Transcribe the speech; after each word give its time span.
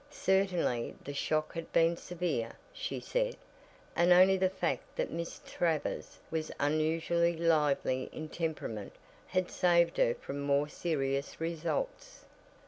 Certainly 0.09 0.95
the 1.03 1.13
shock 1.13 1.53
had 1.53 1.71
been 1.71 1.95
severe, 1.95 2.53
she 2.73 2.99
said, 2.99 3.35
and 3.95 4.11
only 4.11 4.35
the 4.35 4.49
fact 4.49 4.95
that 4.95 5.11
Miss 5.11 5.39
Travers 5.45 6.17
was 6.31 6.51
unusually 6.59 7.37
lively 7.37 8.05
in 8.11 8.27
temperament 8.27 8.93
had 9.27 9.51
saved 9.51 9.97
her 9.97 10.15
from 10.15 10.39
more 10.41 10.67
serious 10.67 11.39
results. 11.39 12.25